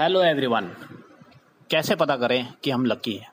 Hello 0.00 0.22
everyone 0.22 0.66
कैसे 1.70 1.94
पता 1.96 2.16
करें 2.16 2.52
कि 2.64 2.70
हम 2.70 2.86
लकी 2.86 3.12
हैं? 3.12 3.30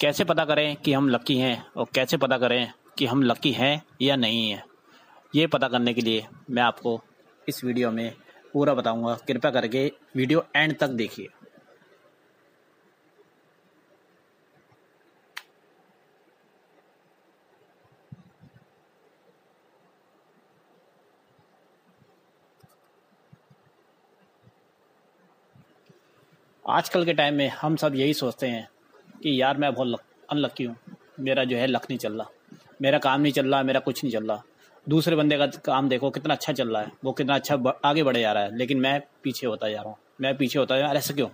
कैसे 0.00 0.24
पता 0.24 0.44
करें 0.44 0.76
कि 0.76 0.92
हम 0.92 1.08
लकी 1.08 1.36
हैं 1.38 1.66
और 1.76 1.86
कैसे 1.94 2.16
पता 2.16 2.38
करें 2.38 2.72
कि 2.98 3.06
हम 3.06 3.22
लकी 3.22 3.52
हैं 3.52 3.82
या 4.02 4.16
नहीं 4.16 4.50
हैं? 4.50 4.64
ये 5.34 5.46
पता 5.46 5.68
करने 5.68 5.94
के 5.94 6.00
लिए 6.00 6.26
मैं 6.50 6.62
आपको 6.62 7.04
इस 7.48 7.64
वीडियो 7.64 7.90
में 7.90 8.14
पूरा 8.52 8.74
बताऊँगा। 8.74 9.14
कृपया 9.14 9.50
करके 9.50 9.92
वीडियो 10.16 10.46
एंड 10.56 10.78
तक 10.78 10.88
देखिए। 10.88 11.28
आजकल 26.68 27.04
के 27.04 27.12
टाइम 27.12 27.34
में 27.34 27.48
हम 27.48 27.76
सब 27.76 27.94
यही 27.94 28.14
सोचते 28.14 28.46
हैं 28.46 28.68
कि 29.22 29.42
यार 29.42 29.56
मैं 29.56 29.74
बहुत 29.74 30.00
अनलक्की 30.30 30.64
हूँ। 30.64 30.76
मेरा 31.20 31.44
जो 31.44 31.56
है 31.56 31.66
लक 31.66 31.82
नहीं 31.82 31.98
चल 31.98 32.12
रहा। 32.12 32.30
मेरा 32.82 32.98
काम 32.98 33.20
नहीं 33.20 33.32
चल 33.32 33.46
रहा, 33.46 33.62
मेरा 33.62 33.80
कुछ 33.80 34.04
नहीं 34.04 34.12
चल 34.12 34.24
रहा। 34.24 34.42
दूसरे 34.88 35.16
बंदे 35.16 35.38
का 35.38 35.46
काम 35.46 35.88
देखो, 35.88 36.10
कितना 36.10 36.34
अच्छा 36.34 36.52
चल 36.52 36.68
रहा 36.68 36.82
है। 36.82 36.92
वो 37.04 37.12
कितना 37.12 37.34
अच्छा 37.34 37.72
आगे 37.84 38.02
बढ़े 38.02 38.20
जा 38.20 38.32
रहा 38.32 38.42
है। 38.42 38.56
लेकिन 38.56 38.80
मैं 38.80 39.02
पीछे 39.22 39.46
होता 39.46 39.68
जा 39.68 39.80
रहा 39.80 39.88
हूँ। 39.88 39.96
मैं 40.20 40.36
पीछे 40.36 40.58
होता 40.58 40.76
जा 40.76 40.82
रहा 40.82 40.90
हूँ। 40.90 40.98
ऐसा 40.98 41.14
क्यों? 41.14 41.28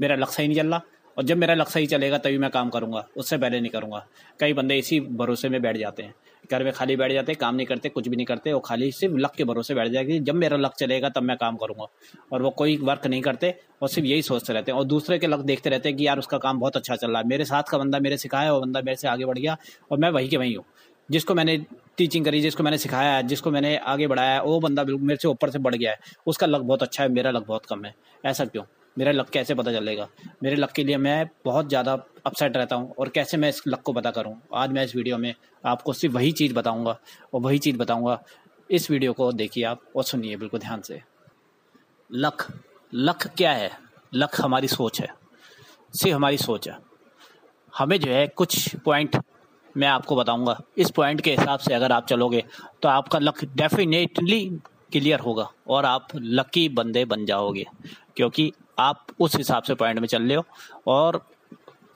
मेरा 0.00 0.16
लक 0.16 0.28
सही 0.28 0.48
नहीं 0.48 0.58
चल 0.58 0.66
रहा। 0.66 0.82
और 1.18 1.24
जब 1.24 1.36
मेरा 1.36 1.54
लक्ष्य 1.54 1.72
सही 1.72 1.86
चलेगा, 1.86 2.18
तभी 2.18 2.38
मैं 2.38 2.50
काम 2.50 2.68
करूँगा। 2.68 3.06
उससे 3.16 3.38
पहले 3.38 3.60
नहीं 3.60 3.70
करूँगा। 3.70 4.06
कई 4.40 4.52
बंदे 4.52 4.76
इसी 4.76 5.00
भरोसे 5.00 5.48
में 5.48 5.62
बैठ 5.62 5.76
जाते 5.76 6.02
हैं। 6.02 6.14
घर 6.50 6.64
में 6.64 6.72
खाली 6.72 6.96
बैठ 6.96 7.12
जाते 7.12 7.34
काम 7.34 7.54
नहीं 7.54 7.66
करते, 7.66 7.88
कुछ 7.88 8.08
भी 8.08 8.16
नहीं 8.16 8.26
करते 8.26 8.52
वो 8.52 8.60
खाली 8.60 8.92
सिर्फ़ 8.92 9.16
लक 9.16 9.30
के 9.30 9.44
भरोसे 9.44 9.74
बैठ 9.74 9.88
जाएगी 9.88 10.18
जब 10.20 10.34
मेरा 10.34 10.56
लक 10.56 10.74
चलेगा, 10.74 11.08
तब 11.08 11.22
मैं 11.22 11.36
काम 11.36 11.56
करूँगा। 11.56 11.86
और 12.32 12.42
वो 12.42 12.50
कोई 12.50 12.76
वर्क 12.76 13.06
नहीं 13.06 13.22
करते, 13.22 13.54
और 13.82 13.88
सिर्फ़ 13.88 14.08
यही 14.08 14.22
सोचते 14.22 14.52
रहते 14.52 14.72
हैं। 14.72 14.78
और 14.78 14.84
दूसरे 14.84 15.18
के 15.18 15.26
लक 15.26 15.38
देखते 15.38 15.70
रहते 15.70 15.88
हैं 15.88 15.98
कि 15.98 16.06
यार, 16.06 16.18
उसका 16.18 16.38
काम 16.38 16.58
बहुत 16.58 16.76
अच्छा 16.76 16.96
चल 16.96 17.10
रहा 17.10 17.22
है। 17.22 17.28
मेरे 17.28 17.44
साथ 17.44 17.62
का 17.62 17.78
बंदा 17.78 17.98
मेरे 17.98 18.16
सिखाया, 18.16 18.52
वो 18.52 18.60
बंदा 18.60 18.80
मेरे 18.80 18.96
से 18.96 19.08
आगे 19.08 19.24
बढ़ 19.24 19.38
गया, 19.38 19.56
और 19.90 19.98
मैं 19.98 20.10
वही 20.10 20.28
के 20.28 20.36
वही 20.36 20.54
हूँ। 20.54 20.64
जिसको 21.10 21.34
मैंने 21.34 21.64
टीचिंग 21.96 22.24
करी, 22.24 22.40
जिसको 22.40 22.62
मैंने 22.62 22.78
सिखाया 22.78 23.16
है 23.16 23.22
जिसको 23.22 23.50
मैंने 23.50 23.76
आगे 23.76 24.06
बढ़ाया 24.06 24.34
है 24.34 24.42
वो 24.42 24.60
बंदा 24.60 24.84
मेरे 24.84 25.16
से 25.16 25.28
ऊपर 25.28 25.50
से 25.50 25.58
बढ़ 25.58 25.74
गया 25.74 25.90
है। 25.90 25.98
उसका 26.26 26.46
लक 26.46 26.60
बहुत 26.60 26.82
अच्छा 26.82 27.02
है, 27.02 27.08
मेरा 27.08 27.30
लक 27.30 27.46
बहुत 27.46 27.66
कम 27.66 27.84
है। 27.84 27.94
ऐसा 28.24 28.44
क्यों? 28.44 28.64
मेरा 28.98 29.10
लक 29.12 29.28
कैसे 29.28 29.54
पता 29.54 29.72
चलेगा? 29.72 30.08
मेरे 30.42 30.56
लक 30.56 30.70
के 30.72 30.84
लिए 30.84 30.96
मैं 30.96 31.28
बहुत 31.44 31.68
ज़्यादा 31.68 31.92
अपसेट 32.26 32.56
रहता 32.56 32.76
हूँ 32.76 32.94
और 32.98 33.08
कैसे 33.08 33.36
मैं 33.36 33.48
इस 33.48 33.62
लक 33.68 33.82
को 33.82 33.92
पता 33.92 34.10
करूँ? 34.10 34.34
आज 34.54 34.70
मैं 34.70 34.84
इस 34.84 34.94
वीडियो 34.96 35.18
में 35.18 35.34
आपको 35.64 35.92
सिर्फ़ 35.92 36.14
वही 36.14 36.32
चीज़ 36.32 36.54
बताऊँगा 36.54 36.96
और 37.34 37.40
वही 37.40 37.58
चीज़ 37.58 37.76
बताऊँगा। 37.76 38.18
इस 38.70 38.90
वीडियो 38.90 39.12
को 39.12 39.30
देखिए 39.32 39.64
आप 39.64 39.80
और 39.96 40.04
सुनिए 40.04 40.36
बिल्कुल 40.36 40.60
ध्यान 40.60 40.80
से। 40.80 41.00
लक 42.10 42.46
लक 42.92 43.26
क्या 43.28 43.52
है? 43.52 43.70
लक 44.14 44.40
हमारी 44.40 44.68
सोच 44.68 45.00
है। 45.00 45.08
सिर्फ़ 45.94 46.16
हमारी 46.16 46.38
सोच 46.38 46.68
है। 46.68 46.78
हमें 47.72 47.98
जो 48.00 48.12
है 48.12 48.26
कुछ 48.26 48.76
पॉइंट 48.76 49.22
मैं 49.76 49.88
आपको 49.88 50.16
बताऊँगा। 50.16 50.60
इस 50.78 50.90
पॉइंट 50.90 51.20
के 51.20 51.30
हिसाब 51.30 51.58
से 51.58 51.74
अगर 51.74 51.92
आप 51.92 52.06
चलोगे 52.06 52.44
तो 52.82 52.88
आपका 52.88 53.18
लक 53.18 53.44
डेफिनेटली 53.56 54.44
क्लियर 54.92 55.20
होगा 55.20 55.50
और 55.66 55.84
आप 55.84 56.08
लकी 56.16 56.68
बंदे 56.68 57.04
बन 57.04 57.24
जाओगे। 57.26 57.66
क्योंकि 58.16 58.52
आप 58.78 59.06
उस 59.20 59.36
हिसाब 59.36 59.62
से 59.62 59.74
पॉइंट 59.74 59.98
में 59.98 60.08
चल 60.08 60.22
रहे 60.22 60.36
हो। 60.36 60.44
और 60.86 61.22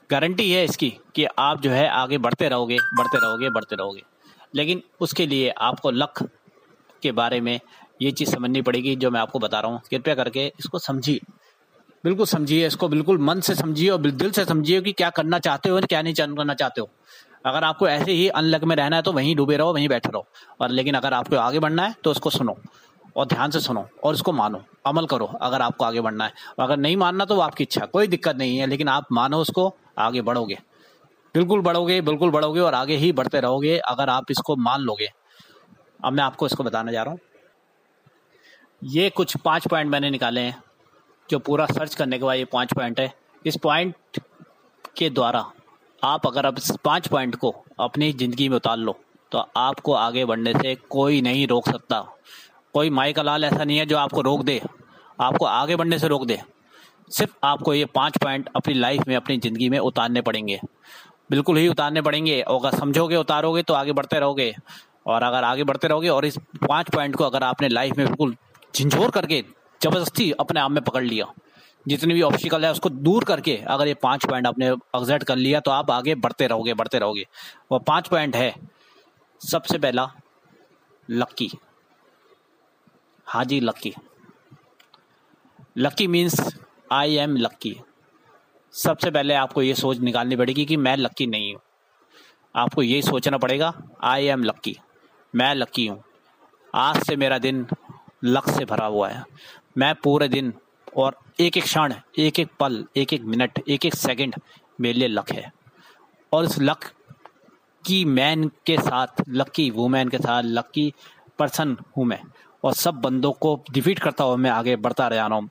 गारंटी 0.09 0.51
है 0.51 0.63
इसकी 0.65 0.89
कि 1.15 1.25
आप 1.25 1.61
जो 1.61 1.69
है 1.69 1.87
आगे 1.89 2.17
बढ़ते 2.17 2.49
रहोगे 2.49 2.77
बढ़ते 2.97 3.17
रहोगे 3.17 3.49
बढ़ते 3.49 3.75
रहोगे। 3.75 4.01
लेकिन 4.55 4.81
उसके 5.01 5.25
लिए 5.25 5.49
आपको 5.49 5.91
लक 5.91 6.23
के 7.03 7.11
बारे 7.11 7.41
में 7.41 7.59
ये 8.01 8.11
चीज़ 8.11 8.29
समझनी 8.29 8.61
पड़ेगी, 8.61 8.95
जो 8.95 9.11
मैं 9.11 9.19
आपको 9.19 9.39
बता 9.39 9.59
रहा 9.59 9.71
हूँ। 9.71 9.81
कृपया 9.91 10.15
करके 10.15 10.45
इसको 10.59 10.79
समझिए। 10.79 11.19
बिल्कुल 12.03 12.25
समझिए, 12.25 12.67
इसको 12.67 12.87
बिल्कुल 12.87 13.17
मन 13.17 13.39
से 13.39 13.55
समझिए 13.55 13.89
और 13.89 14.01
दिल 14.01 14.31
से 14.31 14.45
समझिए 14.45 14.81
कि 14.81 14.91
क्या 14.91 15.09
करना 15.09 15.39
चाहते 15.39 15.69
हो 15.69 15.75
और 15.75 15.85
क्या 15.85 16.01
नहीं 16.01 16.13
करना 16.13 16.53
चाहते 16.53 16.81
हो। 16.81 16.89
अगर 17.45 17.63
आपको 17.63 17.87
ऐसे 17.87 18.11
ही 18.11 18.27
अनलक 18.29 18.63
में 18.63 18.75
रहना 18.75 18.95
है 18.95 19.01
तो 19.01 19.11
वहीं 19.11 19.35
डूबे 19.35 19.57
रहो, 19.57 19.73
वहीं 19.73 19.87
बैठे 19.89 20.09
रहो। 20.09 20.25
और 20.61 20.69
लेकिन 20.69 20.95
अगर 20.95 21.13
आपको 21.13 21.35
आगे 21.35 21.59
बढ़ना 21.59 21.83
है 21.83 21.95
तो 22.03 22.11
उसको 22.11 22.29
सुनो। 22.29 22.55
और 23.15 23.25
ध्यान 23.25 23.51
से 23.51 23.59
सुनो 23.59 23.85
और 24.03 24.13
इसको 24.13 24.31
मानो, 24.33 24.61
अमल 24.85 25.05
करो 25.05 25.25
अगर 25.25 25.61
आपको 25.61 25.85
आगे 25.85 26.01
बढ़ना 26.01 26.25
है। 26.25 26.33
अगर 26.59 26.77
नहीं 26.77 26.97
मानना 26.97 27.25
तो 27.25 27.39
आपकी 27.39 27.63
इच्छा, 27.63 27.85
कोई 27.85 28.07
दिक्कत 28.07 28.35
नहीं 28.35 28.57
है, 28.57 28.67
लेकिन 28.67 28.87
आप 28.89 29.11
मानो 29.11 29.39
उसको, 29.39 29.73
आगे 29.99 30.21
बढ़ोगे। 30.21 30.57
बिल्कुल 31.35 31.61
बढ़ोगे 31.61 31.99
बिल्कुल 32.01 32.31
बढ़ोगे 32.31 32.59
और 32.59 32.73
आगे 32.73 32.95
ही 32.95 33.11
बढ़ते 33.13 33.39
रहोगे 33.39 33.77
अगर 33.79 34.09
आप 34.09 34.31
इसको 34.31 34.55
मान 34.57 34.81
लोगे। 34.81 35.09
अब 35.99 36.13
मैं 36.13 36.23
आपको 36.23 36.45
इसको 36.45 36.63
बताने 36.63 36.91
जा 36.91 37.03
रहा 37.03 37.11
हूँ। 37.11 37.19
ये 38.81 39.09
कुछ 39.09 39.35
पाँच 39.37 39.67
पॉइंट 39.67 39.91
मैंने 39.91 40.09
निकाले 40.09 40.41
हैं, 40.41 40.61
जो 41.29 41.39
पूरा 41.39 41.65
सर्च 41.67 41.95
करने 41.95 42.17
के 42.19 42.25
बाद 42.25 42.37
ये 42.37 42.45
पाँच 42.45 42.73
पॉइंट 42.73 42.99
है। 42.99 43.11
इस 43.45 43.57
पॉइंट 43.57 44.19
के 44.97 45.09
द्वारा 45.09 45.45
आप 46.01 46.27
अगर 46.27 46.45
अब 46.45 46.57
इस 46.57 46.71
पाँच 46.83 47.07
पॉइंट 47.07 47.35
को 47.35 47.53
अपनी 47.79 48.11
ज़िंदगी 48.13 48.47
में 48.49 48.55
उतार 48.55 48.77
लो 48.77 48.95
तो 49.31 49.45
आपको 49.57 49.93
आगे 49.93 50.25
बढ़ने 50.25 50.53
से 50.53 50.75
कोई 50.89 51.21
नहीं 51.21 51.47
रोक 51.47 51.69
सकता। 51.69 52.05
कोई 52.73 52.89
माई 52.89 53.13
का 53.13 53.21
लाल 53.21 53.43
ऐसा 53.43 53.63
नहीं 53.63 53.77
है 53.77 53.85
जो 53.85 53.97
आपको 53.97 54.21
रोक 54.21 54.43
दे, 54.43 54.61
आपको 55.19 55.45
आगे 55.45 55.75
बढ़ने 55.75 55.99
से 55.99 56.07
रोक 56.07 56.25
दे। 56.25 56.39
सिर्फ़ 57.11 57.33
आपको 57.43 57.73
ये 57.73 57.85
पाँच 57.85 58.17
पॉइंट 58.17 58.49
अपनी 58.55 58.73
लाइफ 58.73 59.07
में, 59.07 59.15
अपनी 59.15 59.37
ज़िंदगी 59.37 59.69
में 59.69 59.77
उतारने 59.79 60.21
पड़ेंगे। 60.21 60.59
बिल्कुल 61.31 61.57
ही 61.57 61.67
उतारने 61.67 62.01
पड़ेंगे, 62.01 62.41
और 62.41 62.59
अगर 62.59 62.77
समझोगे, 62.77 63.15
उतारोगे 63.15 63.61
तो 63.63 63.73
आगे 63.73 63.91
बढ़ते 63.91 64.19
रहोगे। 64.19 64.53
और 65.07 65.23
अगर 65.23 65.43
आगे 65.43 65.63
बढ़ते 65.63 65.87
रहोगे, 65.87 66.09
और 66.09 66.25
इस 66.25 66.37
पाँच 66.67 66.89
पॉइंट 66.89 67.15
को 67.15 67.23
अगर 67.23 67.43
आपने 67.43 67.67
लाइफ 67.69 67.97
में 67.97 68.05
बिल्कुल 68.07 68.35
झिझोर 68.73 69.11
करके, 69.11 69.43
ज़बरदस्ती 69.81 70.31
अपने 70.33 70.59
आप 70.59 70.71
में 70.71 70.83
पकड़ 70.83 71.03
लिया, 71.03 71.25
जितनी 71.85 72.13
भी 72.13 72.21
ऑब्स्टिकल 72.21 72.65
है 72.65 72.71
उसको 72.71 72.89
दूर 72.89 73.23
करके 73.23 73.55
अगर 73.67 73.87
ये 73.87 73.93
पाँच 73.93 74.25
पॉइंट 74.25 74.47
आपने 74.47 74.67
एग्जैक्ट 74.67 75.23
कर 75.23 75.35
लिया 75.35 75.59
तो 75.59 75.71
आप 75.71 75.91
आगे 75.91 76.15
बढ़ते 76.17 76.47
रहोगे 76.47 76.73
बढ़ते 76.73 76.99
रहोगे। 76.99 77.25
वो 77.71 77.79
पाँच 77.81 78.07
पॉइंट 78.07 78.35
है, 78.35 78.53
सबसे 79.41 79.77
पहला 79.77 80.09
लक्की 81.09 81.51
हाँ 83.27 83.45
जी 83.45 83.59
lucky. 83.59 83.93
Lucky 85.77 86.07
means 86.07 86.57
I 86.91 87.15
am 87.15 87.35
lucky. 87.37 87.75
सबसे 88.71 89.11
पहले 89.11 89.33
आपको 89.33 89.61
ये 89.61 89.73
सोच 89.73 89.99
निकालनी 89.99 90.35
पड़ेगी 90.35 90.65
कि 90.65 90.77
मैं 90.77 90.97
लक्की 90.97 91.27
नहीं 91.27 91.53
हूँ। 91.53 91.61
आपको 92.55 92.81
यही 92.81 93.01
सोचना 93.01 93.37
पड़ेगा 93.37 93.73
आई 94.03 94.25
एम 94.25 94.43
लक्की। 94.43 94.77
मैं 95.35 95.55
लक्की 95.55 95.87
हूँ। 95.87 96.03
आज 96.75 97.03
से 97.03 97.15
मेरा 97.15 97.37
दिन 97.37 97.67
लक 98.23 98.49
से 98.49 98.65
भरा 98.65 98.85
हुआ 98.85 99.09
है। 99.09 99.23
मैं 99.77 99.95
पूरे 99.95 100.27
दिन 100.27 100.53
और 100.97 101.17
एक 101.39 101.57
एक 101.57 101.63
क्षण, 101.63 101.93
एक 102.17 102.39
एक 102.39 102.49
पल, 102.59 102.85
एक 102.97 103.13
एक 103.13 103.21
मिनट, 103.21 103.59
एक 103.69 103.85
एक 103.85 103.95
सेकंड 103.95 104.35
मेरे 104.81 104.99
लिए 104.99 105.07
लक 105.07 105.31
है। 105.31 105.53
और 106.33 106.45
इस 106.45 106.59
लक 106.59 106.91
की 107.85 108.05
मैन 108.05 108.47
के 108.65 108.77
साथ 108.77 109.07
लकी 109.29 109.69
वुमेन 109.69 110.09
के 110.09 110.17
साथ 110.17 110.43
लकी 110.45 110.93
पर्सन 111.39 111.77
हूँ 111.97 112.05
मैं। 112.05 112.21
और 112.63 112.73
सब 112.73 112.95
बंदों 112.95 113.31
को 113.31 113.55
डिफीट 113.71 113.99
करता 113.99 114.23
हुआ 114.23 114.35
मैं 114.35 114.49
आगे 114.49 114.75
बढ़ता 114.75 115.09
जा 115.09 115.27
रहा 115.27 115.37
हूँ, 115.37 115.49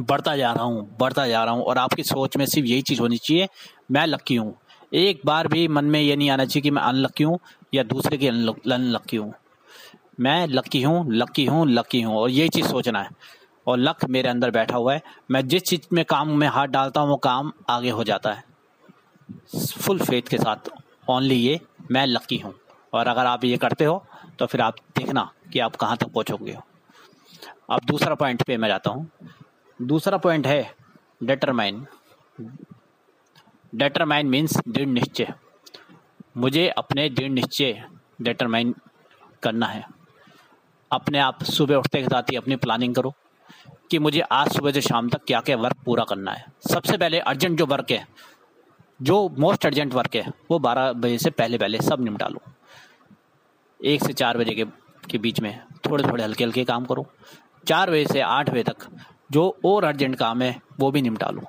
बढ़ता 0.00 0.36
जा 0.36 0.52
रहा 0.52 0.64
हूँ, 0.64 0.96
बढ़ता 1.00 1.26
जा 1.26 1.44
रहा 1.44 1.54
हूँ 1.54 1.62
और 1.62 1.78
आपकी 1.78 2.02
सोच 2.02 2.36
में 2.36 2.44
सिर्फ़ 2.46 2.68
यही 2.68 2.82
चीज़ 2.82 3.00
होनी 3.00 3.16
चाहिए, 3.16 3.48
मैं 3.90 4.06
लक्की 4.06 4.34
हूँ। 4.34 4.54
एक 4.94 5.20
बार 5.26 5.48
भी 5.48 5.66
मन 5.68 5.84
में 5.84 6.00
ये 6.00 6.16
नहीं 6.16 6.30
आना 6.30 6.44
चाहिए 6.44 6.62
कि 6.62 6.70
मैं 6.70 6.82
अनलक्की 6.82 7.24
हूँ 7.24 7.38
या 7.74 7.82
दूसरे 7.82 8.16
की 8.18 8.26
अनलक्की 8.26 9.16
हूँ। 9.16 9.32
मैं 10.20 10.46
लक्की 10.46 10.82
हूँ 10.82 11.04
लक्की 11.12 11.44
हूँ 11.44 11.66
लक्की 11.68 12.00
हूँ 12.02 12.16
और 12.16 12.30
यही 12.30 12.48
चीज़ 12.48 12.66
सोचना 12.66 13.02
है। 13.02 13.10
और 13.66 13.78
लक 13.78 14.04
मेरे 14.04 14.28
अंदर 14.28 14.50
बैठा 14.50 14.76
हुआ 14.76 14.94
है। 14.94 15.02
मैं 15.30 15.46
जिस 15.48 15.62
चीज़ 15.62 15.86
में 15.92 16.04
काम, 16.04 16.28
में 16.30 16.46
हाथ 16.48 16.66
डालता 16.66 17.00
हूँ, 17.00 17.08
वो 17.10 17.16
काम 17.16 17.52
आगे 17.70 17.90
हो 17.90 18.04
जाता 18.04 18.32
है। 18.32 18.44
फुल 19.80 19.98
फेथ 19.98 20.22
के 20.22 20.38
साथ 20.38 20.70
ओनली 21.10 21.34
ये, 21.34 21.60
मैं 21.90 22.06
लक्की 22.06 22.38
हूँ। 22.38 22.54
और 22.92 23.06
अगर 23.06 23.26
आप 23.26 23.44
ये 23.44 23.56
करते 23.56 23.84
हो 23.84 24.04
तो 24.38 24.46
फिर 24.46 24.60
आप 24.60 24.74
देखना। 24.98 25.30
कि 25.52 25.58
आप 25.58 25.76
कहाँ 25.76 25.96
तक 25.96 26.06
पहुँचोगे? 26.06 26.56
अब 27.70 27.84
दूसरा 27.84 28.14
पॉइंट 28.14 28.42
पे 28.42 28.56
मैं 28.56 28.68
जाता 28.68 28.90
हूँ। 28.90 29.10
दूसरा 29.80 30.18
पॉइंट 30.18 30.46
है 30.46 30.74
डेटरमाइन 31.22 31.86
डेटरमाइन 33.72 34.26
मीन्स 34.26 34.56
दृढ़ 34.68 34.88
निश्चय। 34.88 35.32
मुझे 36.36 36.68
अपने 36.68 37.08
दृढ़ 37.10 37.30
निश्चय 37.30 37.84
डेटरमाइन 38.22 38.74
करना 39.42 39.66
है। 39.66 39.84
अपने 40.90 41.18
आप 41.18 41.42
सुबह 41.44 41.76
उठते 41.76 42.02
के 42.02 42.08
साथ 42.08 42.30
ही 42.30 42.36
अपनी 42.36 42.56
प्लानिंग 42.56 42.94
करो 42.94 43.14
कि 43.90 43.98
मुझे 43.98 44.20
आज 44.20 44.52
सुबह 44.52 44.72
से 44.72 44.80
शाम 44.80 45.08
तक 45.08 45.24
क्या 45.26 45.40
क्या 45.40 45.56
वर्क 45.56 45.76
पूरा 45.84 46.04
करना 46.04 46.32
है। 46.32 46.44
सबसे 46.72 46.96
पहले 46.96 47.18
अर्जेंट 47.20 47.58
जो 47.58 47.66
वर्क 47.66 47.90
है, 47.90 48.06
जो 49.02 49.28
मोस्ट 49.38 49.66
अर्जेंट 49.66 49.94
वर्क 49.94 50.16
है, 50.16 50.32
वो 50.50 50.58
बारह 50.58 50.92
बजे 50.92 51.18
से 51.18 51.30
पहले 51.30 51.58
पहले 51.58 51.78
सब 51.78 52.04
निपटा 52.04 52.28
लो। 52.28 52.40
एक 53.80 54.04
से 54.04 54.12
चार 54.12 54.38
बजे 54.38 54.54
के 54.54 54.64
के 55.10 55.18
बीच 55.18 55.40
में 55.40 55.64
थोड़े 55.90 56.04
थोड़े 56.04 56.24
हल्के 56.24 56.44
हल्के 56.44 56.64
काम 56.64 56.84
करो। 56.84 57.06
चार 57.68 57.90
बजे 57.90 58.06
से 58.06 58.20
आठ 58.20 58.50
बजे 58.50 58.62
तक 58.62 58.76
जो 59.30 59.58
और 59.64 59.84
अर्जेंट 59.84 60.16
काम 60.16 60.42
है, 60.42 60.62
वो 60.80 60.90
भी 60.90 61.02
निपटा 61.02 61.30
लो। 61.30 61.42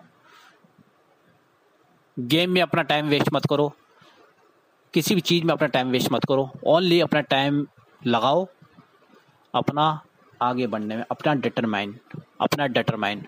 गेम 2.20 2.52
में 2.52 2.62
अपना 2.62 2.82
टाइम 2.82 3.08
वेस्ट 3.08 3.30
मत 3.34 3.46
करो। 3.50 3.74
किसी 4.94 5.16
भी 5.16 5.22
चीज़ 5.22 5.44
में 5.44 5.54
अपना 5.54 5.68
टाइम 5.68 5.90
वेस्ट 5.90 6.12
मत 6.12 6.26
करो। 6.26 6.52
ओनली 6.68 7.02
अपना 7.02 7.22
टाइम 7.22 7.68
लगाओ। 8.08 8.48
अपना 9.56 10.02
आगे 10.42 10.68
बढ़ने 10.68 10.96
में, 10.96 11.04
अपना 11.12 11.34
डिटरमाइन 11.34 12.00
अपना 12.42 12.68
डिटरमाइन 12.68 13.26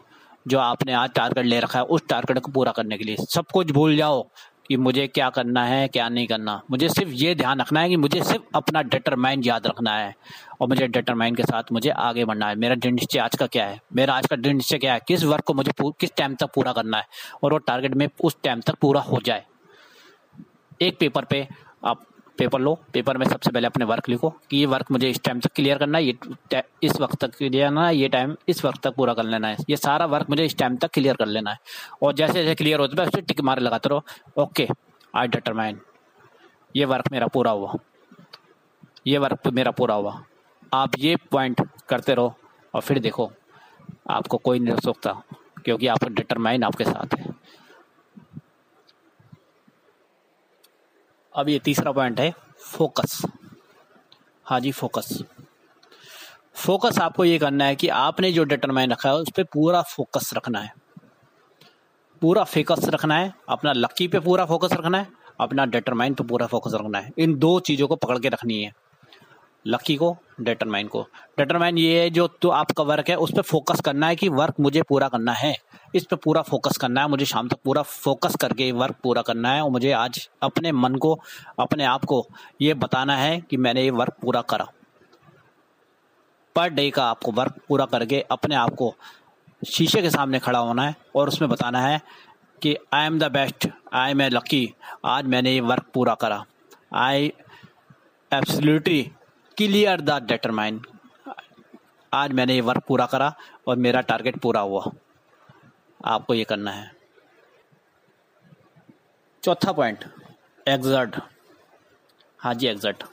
जो 0.48 0.60
आपने 0.60 0.94
आज 0.94 1.10
टारगेट 1.10 1.46
ले 1.46 1.60
रखा 1.60 1.80
है, 1.80 1.86
उस 1.86 2.08
टारगेट 2.08 2.40
को 2.40 2.52
पूरा 2.52 2.72
करने 2.72 2.98
के 2.98 3.04
लिए 3.04 3.16
सब 3.16 3.46
कुछ 3.54 3.72
भूल 3.72 3.98
जाओ। 3.98 4.30
कि 4.68 4.78
मुझे 4.78 5.08
क्या 5.08 5.30
करना 5.30 5.66
है, 5.66 5.88
क्या 5.88 6.10
नहीं 6.10 6.28
करना। 6.28 6.62
मुझे 6.72 6.90
सिर्फ़ 6.90 7.12
ये 7.12 7.36
ध्यान 7.36 7.60
रखना 7.60 7.80
है 7.80 7.90
कि 7.90 7.96
मुझे 7.96 8.24
सिर्फ़ 8.24 8.44
अपना 8.56 8.82
डिटरमाइन 8.82 9.44
याद 9.44 9.68
रखना 9.68 9.92
है 9.92 10.16
और 10.62 10.68
मुझे 10.68 10.88
डिटरमाइन 10.88 11.36
के 11.36 11.44
साथ 11.44 11.64
मुझे 11.72 11.90
आगे 11.90 12.26
बढ़ना 12.26 12.48
है। 12.48 12.56
मेरा 12.56 12.76
दृढ़ 12.76 12.94
निश्चय 12.94 13.20
आज 13.20 13.36
का 13.36 13.48
क्या 13.48 13.66
है? 13.66 13.82
मेरा 13.96 14.14
आज 14.14 14.28
का 14.28 14.36
दृढ़ 14.36 14.54
निश्चय 14.54 14.78
क्या 14.78 14.94
है? 14.94 15.00
किस 15.08 15.24
वर्क 15.24 15.44
को 15.44 15.54
मुझे 15.54 15.72
किस 15.82 16.16
टाइम 16.16 16.36
तक 16.36 16.50
पूरा 16.56 16.74
करना 16.74 16.98
है? 16.98 17.04
और 17.44 17.52
वो 17.52 17.58
टारगेट 17.58 17.94
में 17.94 18.10
उस 18.24 18.38
टाइम 18.44 18.62
तक 18.62 18.76
पूरा 18.76 19.02
हो 19.02 19.20
जाए। 19.26 19.46
एक 20.82 20.98
पेपर 21.00 21.26
पे 21.26 21.48
आप 21.86 22.04
पेपर 22.38 22.60
लो। 22.60 22.74
पेपर 22.94 23.18
में 23.18 23.26
सबसे 23.26 23.52
पहले 23.52 23.68
अपने 23.68 23.86
वर्क 23.86 24.10
लिखो 24.10 24.30
कि 24.50 24.58
ये 24.58 24.66
वर्क 24.66 24.92
मुझे 24.92 25.10
इस 25.10 25.22
टाइम 25.24 25.40
तक 25.40 25.52
क्लियर 25.56 25.78
करना 25.78 25.98
है, 25.98 26.04
ये 26.06 26.64
इस 26.84 27.00
वक्त 27.02 27.20
तक 27.22 27.36
क्लियर 27.38 27.68
करना 27.68 27.86
है, 27.88 27.96
ये 27.96 28.08
टाइम 28.10 28.36
इस 28.50 28.64
वक्त 28.66 28.82
तक 28.84 28.96
पूरा 28.96 29.14
कर 29.14 29.24
लेना 29.24 29.48
है। 29.48 29.58
ये 29.70 29.78
सारा 29.78 30.06
वर्क 30.08 30.30
मुझे 30.30 30.46
इस 30.46 30.58
टाइम 30.58 30.76
तक 30.78 30.92
क्लियर 30.94 31.16
कर 31.16 31.26
लेना 31.28 31.52
है। 31.52 31.58
और 32.04 32.14
जैसे 32.14 32.34
जैसे 32.34 32.56
क्लियर 32.56 32.80
होता 32.80 33.02
है 33.02 33.08
उस 33.08 33.16
पर 33.16 33.22
टिक 33.22 33.42
मारे 33.42 33.62
लगाते 33.62 33.90
रहो। 33.90 34.04
ओके 34.38 34.68
आई 35.14 35.28
डिटरमाइन 35.28 35.80
ये 36.76 36.86
वर्क 36.86 37.12
मेरा 37.12 37.28
पूरा 37.28 37.52
हुआ। 37.52 37.74
ये 39.08 39.18
वर्क 39.18 39.48
मेरा 39.50 39.72
पूरा 39.72 39.96
हुआ। 39.96 40.22
आप 40.72 40.92
ये 41.00 41.16
पॉइंट 41.32 41.62
करते 41.90 42.14
रहो 42.14 42.34
और 42.74 42.82
फिर 42.82 43.00
देखो, 43.00 43.32
आपको 44.10 44.38
कोई 44.38 44.60
नहीं 44.60 44.74
रोक 44.74 44.82
सकता, 44.82 45.12
क्योंकि 45.66 45.88
आपका 45.88 46.08
डिटरमाइन 46.10 46.64
आपके 46.64 46.84
साथ 46.84 47.18
है। 47.20 47.31
अब 51.36 51.50
ये 51.50 51.60
तीसरा 51.60 51.92
पॉइंट 51.92 52.20
है 52.20 52.34
फोकस 52.60 53.22
हाँ 54.46 54.60
जी 54.60 54.72
फोकस 54.72 55.24
फोकस 56.56 57.00
आपको 57.00 57.26
ये 57.26 57.38
करना 57.40 57.66
है 57.66 57.76
कि 57.76 57.88
आपने 57.88 58.32
जो 58.32 58.44
डिटरमाइन 58.44 58.92
रखा 58.92 59.10
है, 59.10 59.16
उस 59.16 59.30
पर 59.38 59.44
पूरा 59.44 59.82
फोकस 59.82 60.32
रखना 60.34 60.60
है। 60.60 60.74
पूरा 62.22 62.44
फोकस 62.44 62.86
रखना 62.86 63.16
है, 63.16 63.34
अपना 63.50 63.74
लक्की 63.74 64.08
पे 64.08 64.20
पूरा 64.20 64.46
फोकस 64.46 64.74
रखना 64.74 64.98
है, 64.98 65.08
अपना 65.40 65.66
डिटरमाइन 65.66 66.14
पे 66.14 66.24
पूरा 66.24 66.48
फोकस 66.48 66.72
रखना 66.74 67.00
है। 67.00 67.12
इन 67.18 67.38
दो 67.40 67.60
चीज़ों 67.60 67.88
को 67.88 67.96
पकड़ 67.96 68.20
के 68.20 68.30
रखनी 68.30 68.64
है। 68.64 68.74
लक्की 69.68 69.96
को 69.96 70.18
डिटरमाइन 70.42 70.88
को। 70.88 71.08
डिटरमाइन 71.38 71.78
ये 71.78 72.02
है 72.02 72.10
जो 72.10 72.28
तो 72.28 72.50
आपका 72.50 72.84
वर्क 72.84 73.10
है 73.10 73.16
उस 73.16 73.32
पर 73.36 73.42
फोकस 73.42 73.82
करना 73.82 74.08
है 74.08 74.16
कि 74.16 74.30
वर्क 74.30 74.60
मुझे 74.60 74.82
पूरा 74.82 75.08
करना 75.08 75.34
है। 75.34 75.56
इस 75.96 76.06
पर 76.06 76.16
पूरा 76.16 76.42
फोकस 76.42 76.78
करना 76.78 77.02
है, 77.02 77.08
मुझे 77.10 77.26
शाम 77.26 77.48
तक 77.48 77.58
पूरा 77.66 77.82
फोकस 77.82 78.36
करके 78.42 78.72
वर्क 78.72 78.96
पूरा 79.04 79.22
करना 79.22 79.52
है 79.52 79.62
और 79.62 79.70
मुझे 79.70 79.92
आज 79.94 80.28
अपने 80.44 80.72
मन 80.72 80.96
को, 80.96 81.20
अपने 81.60 81.84
आप 81.86 82.06
को 82.06 82.26
ये 82.62 82.74
बताना 82.76 83.16
है 83.18 83.40
कि 83.42 83.58
मैंने 83.58 83.84
ये 83.84 83.90
वर्क 83.92 84.16
पूरा 84.22 84.42
करा। 84.44 84.68
पर 86.56 86.70
डे 86.70 86.90
का 86.92 87.04
आपको 87.06 87.32
वर्क 87.32 87.60
पूरा 87.68 87.86
करके 87.86 88.22
अपने 88.32 88.56
आप 88.56 88.74
को 88.76 88.94
शीशे 89.62 90.02
के 90.02 90.10
सामने 90.10 90.40
खड़ा 90.40 90.60
होना 90.60 90.84
है 90.84 90.96
और 91.16 91.28
उसमें 91.28 91.50
बताना 91.50 91.82
है 91.82 92.00
कि 92.62 92.76
I 92.94 93.06
am 93.06 93.20
the 93.20 93.32
best 93.32 93.68
I 93.94 94.12
am 94.12 94.22
a 94.22 94.30
lucky 94.30 94.74
आज 95.06 95.26
मैंने 95.26 95.52
ये 95.54 95.60
वर्क 95.62 95.86
पूरा 95.94 96.14
करा। 96.16 96.44
I 96.94 97.32
absolutely 98.32 99.02
clear 99.58 100.02
the 100.02 100.22
determine 100.24 100.82
आज 102.14 102.32
मैंने 102.32 102.54
ये 102.56 102.62
वर्क 102.62 102.84
पूरा 102.88 103.06
करा 103.06 103.34
और 103.68 103.76
मेरा 103.78 104.02
टारगेट 104.02 104.40
पूरा 104.42 104.62
हुआ। 104.62 104.84
आपको 106.06 106.34
ये 106.34 106.44
करना 106.44 106.72
है। 106.72 106.92
चौथा 109.44 109.72
पॉइंट 109.72 110.06
एग्जर्ट 110.66 111.16
हाँ 112.40 112.54
जी 112.54 112.68
एग्जर्ट 112.68 113.04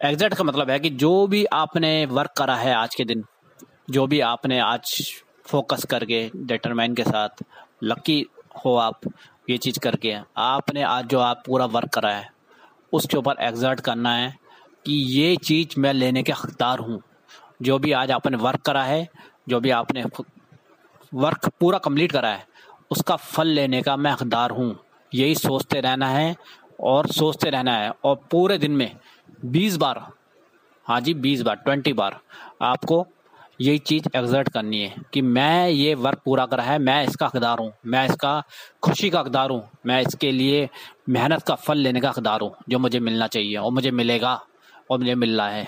एग्जर्ट 0.00 0.34
का 0.34 0.44
मतलब 0.44 0.70
है 0.70 0.78
कि 0.80 0.90
जो 0.90 1.26
भी 1.26 1.44
आपने 1.44 2.04
वर्क 2.06 2.32
करा 2.36 2.54
है 2.56 2.74
आज 2.74 2.94
के 2.94 3.04
दिन, 3.04 3.24
जो 3.90 4.06
भी 4.06 4.20
आपने 4.20 4.58
आज 4.60 5.12
फोकस 5.46 5.84
करके 5.84 6.30
डिटरमाइन 6.36 6.94
के 6.94 7.02
साथ 7.02 7.42
लकी 7.82 8.24
हो 8.64 8.74
आप, 8.76 9.00
ये 9.50 9.58
चीज़ 9.58 9.78
करके, 9.78 10.16
आपने 10.36 10.82
आज 10.82 11.06
जो 11.06 11.18
आप 11.18 11.42
पूरा 11.46 11.66
वर्क 11.66 11.88
करा 11.88 12.10
है, 12.10 12.28
उसके 12.92 13.16
ऊपर 13.16 13.36
एग्जर्ट 13.40 13.80
करना 13.80 14.14
है 14.14 14.34
कि 14.86 14.92
ये 14.92 15.36
चीज़ 15.36 15.78
मैं 15.80 15.92
लेने 15.92 16.22
के 16.22 16.32
हकदार 16.32 16.78
हूँ। 16.78 17.00
जो 17.62 17.78
भी 17.78 17.92
आज 17.92 18.10
आपने 18.10 18.36
वर्क 18.36 18.60
करा 18.60 18.82
है, 18.84 19.08
जो 19.48 19.60
भी 19.60 19.70
आपने 19.70 20.04
वर्क 21.12 21.48
पूरा 21.60 21.78
कंप्लीट 21.78 22.12
करा 22.12 22.28
है। 22.28 22.46
उसका 22.90 23.16
फल 23.16 23.46
लेने 23.48 23.82
का 23.82 23.96
मैं 23.96 24.12
हकदार 24.12 24.50
हूँ। 24.50 24.74
यही 25.12 25.34
सोचते 25.34 25.80
रहना 25.80 26.08
है 26.08 26.34
और 26.80 27.06
सोचते 27.08 27.50
रहना 27.50 27.76
है। 27.76 27.90
और 28.04 28.20
पूरे 28.30 28.58
दिन 28.58 28.72
में 28.72 28.90
बीस 29.46 29.76
बार 29.76 30.06
हाँ 30.86 31.00
जी, 31.00 31.14
बीस 31.14 31.42
बार 31.42 31.56
ट्वेंटी 31.56 31.92
बार 31.92 32.20
आपको 32.62 33.04
यही 33.60 33.78
चीज़ 33.78 34.06
एग्जर्ट 34.16 34.48
करनी 34.48 34.80
है 34.80 34.94
कि 35.12 35.20
मैं 35.22 35.68
ये 35.68 35.94
वर्क 35.94 36.20
पूरा 36.24 36.46
करा 36.46 36.62
है, 36.64 36.78
मैं 36.78 37.04
इसका 37.04 37.26
हकदार 37.26 37.58
हूँ, 37.58 37.72
मैं 37.86 38.04
इसका 38.06 38.42
खुशी 38.82 39.10
का 39.10 39.20
हकदार 39.20 39.50
हूँ, 39.50 39.62
मैं 39.86 40.00
इसके 40.00 40.30
लिए 40.32 40.68
मेहनत 41.08 41.42
का 41.42 41.54
फल 41.56 41.78
लेने 41.78 42.00
का 42.00 42.10
हकदार 42.10 42.40
हूँ, 42.40 42.54
जो 42.68 42.78
मुझे 42.78 43.00
मिलना 43.00 43.26
चाहिए 43.26 43.56
और 43.56 43.72
मुझे 43.72 43.90
मिलेगा 43.90 44.34
और 44.90 44.98
मुझे 44.98 45.14
मिल 45.14 45.36
रहा 45.36 45.48
है। 45.48 45.66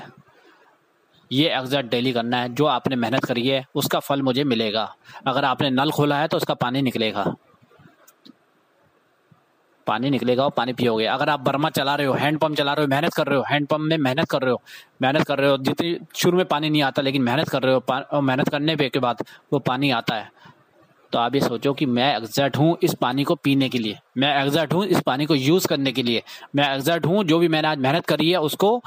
ये 1.32 1.49
एग्जैक्ट 1.50 1.91
डेली 1.91 2.12
करना 2.12 2.37
है, 2.37 2.55
जो 2.55 2.67
आपने 2.67 2.97
मेहनत 2.97 3.25
करी 3.25 3.47
है, 3.49 3.65
उसका 3.75 3.99
फल 4.00 4.23
मुझे 4.23 4.44
मिलेगा। 4.44 4.94
अगर 5.26 5.44
आपने 5.44 5.71
नल 5.71 5.91
खोला 5.91 6.19
है 6.19 6.29
तो 6.29 6.37
उसका 6.37 6.55
पानी 6.55 6.82
निकलेगा। 6.82 7.25
पानी 9.87 10.11
निकलेगा 10.11 10.44
और 10.44 10.50
पानी 10.50 10.73
पियोगे। 10.73 11.05
अगर 11.05 11.29
आप 11.29 11.41
बर्मा 11.41 11.71
चला 11.71 11.94
रहे 11.94 12.06
हो, 12.06 12.12
हैंड 12.12 12.38
पंप 12.38 12.56
चला 12.56 12.73
रहे 12.73 12.85
हो, 12.85 12.88
मेहनत 12.88 13.15
कर 13.15 13.26
रहे 13.26 13.38
हो, 13.38 13.44
हैंड 13.49 13.67
पंप 13.67 13.81
में 13.81 13.97
मेहनत 13.99 14.29
कर 14.31 14.43
रहे 14.43 14.50
हो, 14.50 14.61
मेहनत 15.03 15.23
कर 15.23 15.38
रहे 15.38 15.50
हो, 15.50 15.56
जितनी 15.59 15.97
शुरू 16.17 16.37
में 16.37 16.47
पानी 16.47 16.71
नहीं 16.71 16.82
आता, 16.82 17.03
लेकिन 17.03 17.23
मेहनत 17.23 17.49
कर 17.49 17.62
रहे 17.62 17.75
हो 17.75 17.82
और 17.91 18.23
मेहनत 18.23 18.49
करने 18.49 18.76
पे 18.76 18.88
के 18.88 18.99
बाद 18.99 19.23
वो 19.53 19.59
पानी 19.59 19.91
आता 19.91 20.15
है। 20.15 20.31
तो 21.12 21.19
आप 21.19 21.35
ये 21.35 21.41
सोचो 21.41 21.73
कि 21.73 21.87
मैं 21.87 22.17
एग्जैक्ट 22.17 22.56
हूँ 22.56 22.76
इस 22.82 22.94
पानी 22.94 23.25
को 23.25 23.35
पीने 23.35 23.69
के 23.69 23.79
लिए। 23.79 23.99
मैं 24.19 24.35
एग्जैक्ट 24.43 24.73
हूँ 24.73 24.85
इस 24.87 25.00
पानी 25.00 25.26
को 25.26 25.35
यूज़ 25.35 25.67
करने 25.69 25.93
के 25.93 26.03
लिए। 26.03 26.23
मैं 26.56 26.75
एग्जैक्ट 26.75 27.06
हूँ 27.06 27.25
जो 27.25 27.38
भी 27.38 27.49
मैंने 27.49 27.69
आज 27.69 27.79
मेहनत 27.79 28.06
करी 28.06 28.31
है, 28.31 28.41
उसको 28.41 28.81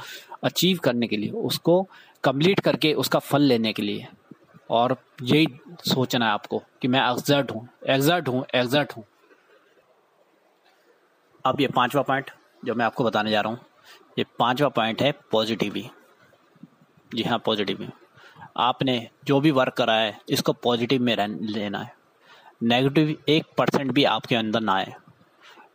अचीव 0.44 0.78
करने 0.78 1.08
के 1.08 1.18
लिए, 1.18 1.30
उसको 1.30 1.88
कंप्लीट 2.28 2.60
करके 2.60 2.94
उसका 2.96 3.20
फल 3.22 3.42
लेने 3.44 3.74
के 3.74 3.82
लिए। 3.82 4.08
और 4.70 4.96
यही 5.24 5.48
सोचना 5.86 6.26
है 6.26 6.32
आपको 6.32 6.62
कि 6.82 6.88
मैं 6.88 7.02
एग्जैक्ट 7.02 7.52
हूँ 7.52 7.68
एग्जैक्ट 7.90 8.28
हूँ 8.28 8.46
एग्जैक्ट 8.56 8.96
हूँ। 8.98 9.04
अब 11.46 11.62
ये 11.62 11.68
पांचवा 11.68 12.02
पॉइंट 12.02 12.32
जो 12.66 12.76
मैं 12.76 12.86
आपको 12.86 13.04
बताने 13.04 13.32
जा 13.32 13.42
रहा 13.42 13.52
हूँ, 13.52 13.60
ये 14.20 14.26
पांचवा 14.40 14.70
पॉइंट 14.70 15.02
है 15.02 15.12
पॉजिटिवली 15.32 15.90
जी 17.12 17.24
हाँ 17.24 17.38
पॉजिटिव 17.46 17.88
आपने 18.58 19.10
जो 19.26 19.40
भी 19.40 19.52
वर्क 19.52 19.74
करा 19.74 19.94
है, 19.94 20.20
इसको 20.30 20.54
पॉजिटिव 20.54 21.02
में 21.02 21.16
रह 21.16 21.38
लेना 21.44 21.80
है। 21.80 21.94
नेगेटिव 22.64 23.16
एक 23.30 23.46
परसेंट 23.58 23.92
भी 23.92 24.04
आपके 24.06 24.36
अंदर 24.36 24.62
ना 24.62 24.74
आए। 24.74 24.94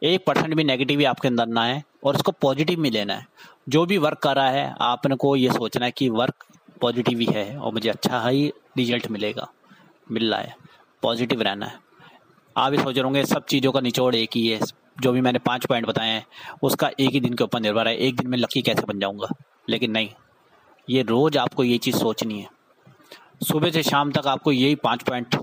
एक 0.02 0.24
परसेंट 0.26 0.54
भी 0.54 0.64
नेगेटिव 0.64 1.06
आपके 1.08 1.28
अंदर 1.28 1.46
ना 1.46 1.62
आए 1.62 1.82
और 2.04 2.14
उसको 2.14 2.32
पॉजिटिव 2.32 2.80
में 2.80 2.90
लेना 2.90 3.14
है। 3.14 3.26
जो 3.68 3.86
भी 3.86 3.98
वर्क 3.98 4.18
कर 4.18 4.36
रहा 4.36 4.50
है, 4.50 4.74
आपने 4.80 5.16
को 5.16 5.36
ये 5.36 5.50
सोचना 5.50 5.84
है 5.84 5.90
कि 5.90 6.08
वर्क 6.08 6.46
पॉजिटिव 6.80 7.18
ही 7.18 7.26
है 7.30 7.58
और 7.58 7.72
मुझे 7.72 7.88
अच्छा 7.88 8.28
ही 8.28 8.52
रिज़ल्ट 8.76 9.10
मिलेगा, 9.10 9.52
मिल 10.10 10.30
रहा 10.30 10.40
है। 10.40 10.56
पॉजिटिव 11.02 11.42
रहना 11.42 11.66
है। 11.66 11.78
आप 12.56 12.72
ये 12.72 12.82
सोच 12.82 12.94
रहे 12.94 13.04
होंगे, 13.04 13.24
सब 13.24 13.44
चीज़ों 13.44 13.72
का 13.72 13.80
निचोड़ 13.80 14.16
एक 14.16 14.30
ही 14.34 14.48
है। 14.48 14.60
जो 15.00 15.12
भी 15.12 15.20
मैंने 15.20 15.38
पाँच 15.38 15.66
पॉइंट 15.66 15.86
बताए 15.86 16.08
हैं, 16.08 16.26
उसका 16.62 16.90
एक 17.00 17.10
ही 17.10 17.20
दिन 17.20 17.34
के 17.34 17.44
ऊपर 17.44 17.60
निर्भर 17.60 17.88
है। 17.88 17.96
एक 17.96 18.16
दिन 18.16 18.30
में 18.30 18.38
लकी 18.38 18.62
कैसे 18.62 18.82
बन 18.82 18.98
जाऊँगा? 18.98 19.28
लेकिन 19.68 19.90
नहीं। 19.90 20.08
ये 20.90 21.02
रोज 21.02 21.36
आपको 21.36 21.64
ये 21.64 21.78
चीज़ 21.78 21.96
सोचनी 21.96 22.40
है। 22.40 22.48
सुबह 23.48 23.70
से 23.70 23.82
शाम 23.82 24.12
तक 24.12 24.26
आपको 24.26 24.52
यही 24.52 24.74
पाँच 24.74 25.02
पॉइंट 25.02 25.36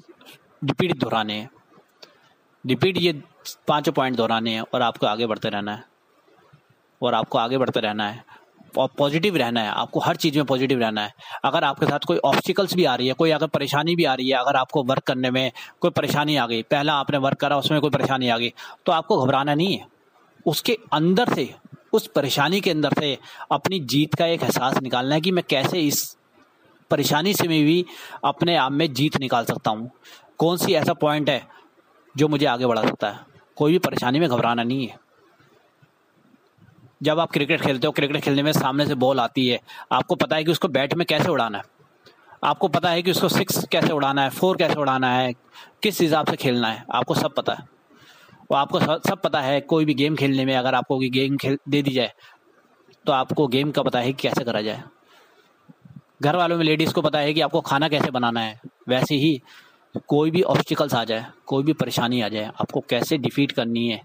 रिपीट 0.63 0.97
दोहराने 0.97 1.33
हैं। 1.33 1.49
रिपीट 2.65 2.97
ये 2.97 3.23
पाँचों 3.67 3.91
पॉइंट 3.91 4.17
दोहराने 4.17 4.51
हैं 4.51 4.61
और 4.73 4.81
आपको 4.81 5.07
आगे 5.07 5.25
बढ़ते 5.25 5.49
रहना 5.49 5.75
है। 5.75 5.88
और 7.01 7.13
आपको 7.13 7.37
आगे 7.37 7.57
बढ़ते 7.57 7.79
रहना 7.79 8.09
है। 8.09 8.23
और 8.77 8.89
पॉजिटिव 8.97 9.35
रहना 9.35 9.61
है। 9.61 9.69
आपको 9.69 9.99
हर 9.99 10.15
चीज़ 10.15 10.35
में 10.37 10.45
पॉजिटिव 10.45 10.79
रहना 10.79 11.01
है। 11.01 11.13
अगर 11.45 11.63
आपके 11.63 11.85
साथ 11.85 11.99
कोई 11.99 12.17
ऑब्स्टिकल्स 12.17 12.73
भी 12.73 12.85
आ 12.85 12.95
रही 12.95 13.07
है, 13.07 13.13
कोई 13.13 13.31
अगर 13.31 13.47
परेशानी 13.47 13.95
भी 13.95 14.03
आ 14.03 14.13
रही 14.13 14.29
है, 14.29 14.37
अगर 14.37 14.55
आपको 14.55 14.83
वर्क 14.83 15.03
करने 15.03 15.31
में 15.31 15.51
कोई 15.81 15.91
परेशानी 15.91 16.35
आ 16.35 16.45
गई, 16.47 16.61
पहला 16.61 16.93
आपने 16.93 17.17
वर्क 17.17 17.37
करा, 17.37 17.57
उसमें 17.57 17.81
कोई 17.81 17.89
परेशानी 17.89 18.29
आ 18.29 18.37
गई 18.37 18.53
तो 18.85 18.91
आपको 18.91 19.25
घबराना 19.25 19.53
नहीं 19.53 19.77
है। 19.77 19.87
उसके 20.45 20.77
अंदर 20.93 21.33
से, 21.33 21.55
उस 21.93 22.07
परेशानी 22.07 22.61
के 22.61 22.71
अंदर 22.71 22.93
से 22.99 23.17
अपनी 23.51 23.79
जीत 23.79 24.15
का 24.15 24.25
एक 24.25 24.43
एहसास 24.43 24.77
निकालना 24.77 25.15
है 25.15 25.21
कि 25.21 25.31
मैं 25.31 25.43
कैसे 25.49 25.79
इस 25.79 26.17
परेशानी 26.91 27.33
से 27.33 27.47
मैं 27.47 27.63
भी 27.63 27.85
अपने 28.25 28.55
आप 28.55 28.71
में 28.71 28.93
जीत 28.93 29.17
निकाल 29.17 29.45
सकता 29.45 29.71
हूँ। 29.71 29.91
कौन 30.37 30.57
सी 30.57 30.73
ऐसा 30.73 30.93
पॉइंट 30.93 31.29
है 31.29 31.47
जो 32.17 32.27
मुझे 32.27 32.45
आगे 32.45 32.65
बढ़ा 32.65 32.83
सकता 32.83 33.09
है? 33.09 33.19
कोई 33.55 33.71
भी 33.71 33.79
परेशानी 33.79 34.19
में 34.19 34.29
घबराना 34.29 34.63
नहीं 34.63 34.87
है। 34.87 35.08
जब 37.01 37.19
आप 37.19 37.31
क्रिकेट 37.31 37.61
खेलते 37.61 37.87
हो, 37.87 37.91
क्रिकेट 37.93 38.21
खेलने 38.21 38.43
में 38.43 38.51
सामने 38.51 38.85
से 38.85 38.95
बॉल 38.95 39.19
आती 39.19 39.47
है, 39.47 39.59
आपको 39.91 40.15
पता 40.15 40.35
है 40.35 40.43
कि 40.43 40.51
उसको 40.51 40.67
बैट 40.67 40.93
में 40.93 41.05
कैसे 41.07 41.29
उड़ाना 41.29 41.57
है? 41.57 41.63
आपको 42.43 42.67
पता 42.67 42.89
है 42.89 43.01
कि 43.01 43.11
उसको 43.11 43.29
सिक्स 43.29 43.65
कैसे 43.71 43.91
उड़ाना 43.93 44.23
है, 44.23 44.29
फोर 44.29 44.57
कैसे 44.57 44.79
उड़ाना 44.79 45.11
है, 45.11 45.33
किस 45.83 45.99
हिसाब 46.01 46.27
से 46.29 46.35
खेलना 46.35 46.67
है, 46.67 46.83
आपको 46.91 47.15
सब 47.15 47.33
पता 47.33 47.53
है। 47.53 47.67
और 48.51 48.57
आपको 48.57 48.79
सब 48.79 49.21
पता 49.23 49.41
है, 49.41 49.59
कोई 49.61 49.85
भी 49.85 49.93
गेम 49.93 50.15
खेलने 50.15 50.45
में 50.45 50.55
अगर 50.55 50.75
आपको 50.75 50.97
गेम 50.99 51.37
खेल, 51.37 51.57
दे 51.69 51.81
दी 51.81 51.91
जाए 51.91 52.13
तो 53.05 53.11
आपको 53.13 53.47
गेम 53.47 53.71
का 53.71 53.81
पता 53.83 53.99
है 53.99 54.11
कि 54.13 54.21
कैसे 54.21 54.43
करा 54.43 54.61
जाए। 54.61 54.83
घर 56.21 56.35
वालों 56.35 56.57
में 56.57 56.63
लेडीज़ 56.65 56.93
को 56.93 57.01
पता 57.01 57.19
है 57.19 57.33
कि 57.33 57.41
आपको 57.41 57.61
खाना 57.61 57.87
कैसे 57.89 58.11
बनाना 58.11 58.41
है, 58.41 58.59
वैसे 58.89 59.15
ही 59.15 59.41
कोई 60.07 60.31
भी 60.31 60.41
ऑब्स्टिकल्स 60.43 60.93
आ 60.93 61.03
जाए, 61.03 61.25
कोई 61.45 61.63
भी 61.63 61.73
परेशानी 61.73 62.21
आ 62.21 62.27
जाए, 62.29 62.51
आपको 62.61 62.79
कैसे 62.79 63.17
डिफीट 63.17 63.51
करनी 63.51 63.87
है, 63.87 64.01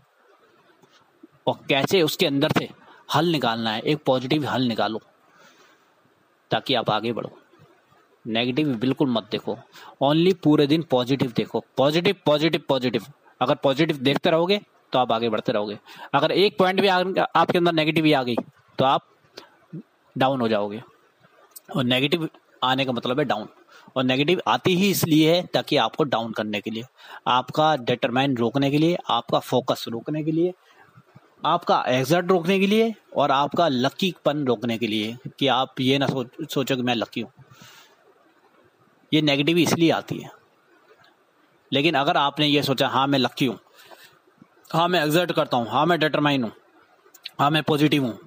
और 1.47 1.59
कैसे 1.69 2.03
उसके 2.03 2.27
अंदर 2.27 2.53
से 2.59 2.69
हल 3.15 3.27
निकालना 3.29 3.71
है, 3.71 3.81
एक 3.81 4.03
पॉजिटिव 4.07 4.47
हल 4.47 4.63
निकालो, 4.65 5.01
ताकि 6.51 6.75
आप 6.75 6.91
आगे 6.91 7.13
बढ़ो। 7.13 7.31
नेगेटिव 8.25 8.69
बिल्कुल 8.77 9.11
मत 9.11 9.29
देखो 9.31 9.57
ओनली 10.03 10.33
पूरे 10.35 10.67
दिन 10.67 10.83
पॉजिटिव 10.91 11.33
देखो। 11.37 11.65
पॉजिटिव 11.77 12.17
पॉजिटिव 12.27 12.63
पॉजिटिव 12.69 13.07
अगर 13.41 13.55
पॉजिटिव 13.55 13.97
देखते 13.99 14.31
रहोगे 14.31 14.61
तो 14.93 14.99
आप 14.99 15.13
आगे 15.13 15.29
बढ़ते 15.29 15.53
रहोगे। 15.53 15.79
अगर 16.15 16.33
एक 16.33 16.57
पॉइंट 16.59 16.81
भी 16.81 16.89
आपके 16.89 17.59
अंदर 17.59 17.73
नेगेटिव 17.73 18.07
आ 18.17 18.23
गई 18.23 18.37
तो 18.79 18.85
आप 18.85 19.07
डाउन 20.17 20.41
हो 20.41 20.49
जाओगे। 20.49 20.81
और 21.77 21.85
नेगेटिव 21.85 22.29
आने 22.63 22.85
का 22.85 22.93
मतलब 22.93 23.19
है 23.19 23.25
डाउन 23.25 23.49
और 23.97 24.05
नेगेटिव 24.05 24.41
आती 24.49 24.75
ही 24.77 24.91
इसलिए 24.91 25.35
है, 25.35 25.43
ताकि 25.45 25.77
आपको 25.77 26.05
डाउन 26.05 26.33
करने 26.33 26.61
के 26.61 26.71
लिए, 26.71 26.85
आपका 27.29 27.75
डिटरमाइन 27.79 28.37
रोकने 28.37 28.71
के 28.71 28.79
लिए, 28.79 28.97
आपका 29.11 29.39
फोकस 29.41 29.85
रोकने 29.89 30.23
के 30.25 30.33
लिए 30.33 30.53
आपका 31.45 31.83
एग्जर्ट 31.89 32.31
रोकने 32.31 32.59
के 32.61 32.67
लिए 32.67 32.95
और 33.17 33.31
आपका 33.31 33.69
लक्कीपन 33.69 34.45
रोकने 34.45 34.79
के 34.79 34.87
लिए 34.87 35.17
कि 35.39 35.47
आप 35.47 35.81
ये 35.81 35.99
ना 35.99 36.07
सोच, 36.07 36.27
सोचो 36.51 36.77
कि 36.77 36.83
मैं 36.83 36.95
लकी 36.95 37.21
हूँ। 37.21 37.31
ये 39.13 39.23
नेगेटिव 39.23 39.59
इसलिए 39.59 39.91
आती 39.91 40.19
है। 40.19 40.31
लेकिन 41.73 41.95
अगर 41.95 42.17
आपने 42.17 42.47
ये 42.47 42.63
सोचा 42.63 42.89
हाँ 42.89 43.07
मैं 43.07 43.19
लकी 43.19 43.47
हूँ 43.47 43.59
हाँ 44.73 44.89
मैं 44.89 45.03
एग्जर्ट 45.05 45.33
करता 45.33 45.57
हूँ 45.57 45.67
हाँ 45.69 45.85
मैं 45.87 45.99
डिटरमाइन 46.01 46.45
हूँ 46.45 46.53
हाँ 47.41 47.51
मैं 47.51 47.63
पॉजिटिव 47.63 48.05
हूँ 48.05 48.19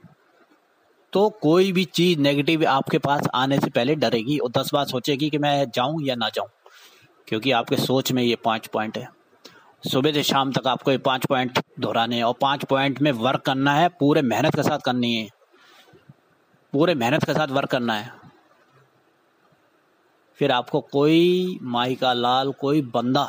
तो 1.13 1.29
कोई 1.41 1.71
भी 1.71 1.83
चीज़ 1.85 2.19
नेगेटिव 2.19 2.65
आपके 2.65 2.97
पास 2.97 3.27
आने 3.33 3.59
से 3.59 3.69
पहले 3.69 3.95
डरेगी 3.95 4.37
और 4.37 4.49
दस 4.51 4.69
बार 4.73 4.85
सोचेगी 4.85 5.29
कि 5.29 5.37
मैं 5.37 5.69
जाऊँ 5.75 6.01
या 6.03 6.15
ना 6.15 6.29
जाऊँ, 6.29 6.47
क्योंकि 7.27 7.51
आपके 7.51 7.77
सोच 7.77 8.11
में 8.11 8.23
ये 8.23 8.35
पाँच 8.35 8.67
पॉइंट 8.67 8.97
है। 8.97 9.07
सुबह 9.83 10.11
से 10.11 10.21
शाम 10.23 10.51
तक 10.51 10.67
आपको 10.67 10.91
ये 10.91 10.97
पाँच 10.97 11.25
पॉइंट 11.25 11.59
दोहराने 11.79 12.21
और 12.21 12.33
पाँच 12.41 12.63
पॉइंट 12.65 13.01
में 13.01 13.11
वर्क 13.11 13.41
करना 13.41 13.73
है, 13.73 13.87
पूरे 13.89 14.21
मेहनत 14.21 14.55
के 14.55 14.63
साथ 14.63 14.79
करनी 14.79 15.13
है। 15.15 15.27
पूरे 16.73 16.95
मेहनत 16.95 17.23
के 17.23 17.33
साथ 17.33 17.47
वर्क 17.47 17.69
करना 17.69 17.93
है। 17.93 18.11
फिर 20.39 20.51
आपको 20.51 20.81
कोई 20.81 21.59
माई 21.61 21.95
का 21.95 22.13
लाल, 22.13 22.51
कोई 22.51 22.81
बंदा 22.93 23.27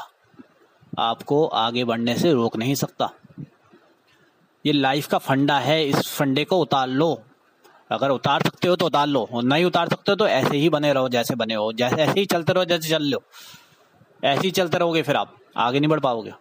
आपको 0.98 1.44
आगे 1.46 1.84
बढ़ने 1.84 2.16
से 2.16 2.32
रोक 2.32 2.56
नहीं 2.56 2.74
सकता। 2.74 3.10
ये 4.64 4.72
लाइफ 4.72 5.06
का 5.06 5.18
फंडा 5.18 5.58
है, 5.58 5.84
इस 5.84 6.08
फंडे 6.08 6.44
को 6.44 6.58
उतार 6.58 6.88
लो। 6.88 7.14
अगर 7.90 8.10
उतार 8.10 8.42
सकते 8.42 8.68
हो 8.68 8.76
तो 8.76 8.86
उतार 8.86 9.06
लो 9.06 9.28
नहीं 9.34 9.64
उतार 9.64 9.88
सकते 9.88 10.12
हो 10.12 10.16
तो 10.16 10.26
ऐसे 10.28 10.56
ही 10.56 10.68
बने 10.70 10.92
रहो 10.92 11.08
जैसे 11.08 11.34
बने 11.34 11.54
हो, 11.54 11.72
जैसे 11.72 11.96
ऐसे 11.96 12.20
ही 12.20 12.26
चलते 12.26 12.52
रहो 12.52 12.64
जैसे 12.64 12.88
चल 12.88 13.02
लो 13.04 13.22
ऐसे 14.22 14.40
ही 14.40 14.50
चलते 14.50 14.78
रहोगे 14.78 15.02
फिर 15.02 15.16
आप। 15.16 15.34
आगे 15.58 15.80
नहीं 15.80 15.88
बढ़ 15.88 16.00
पाओगे। 16.00 16.32